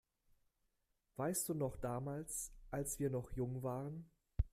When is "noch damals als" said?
1.53-2.97